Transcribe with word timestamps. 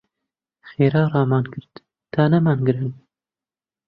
خێرا 0.69 1.03
ڕامان 1.13 1.45
کرد 1.53 1.73
تا 2.13 2.23
نەمانگرن. 2.31 2.89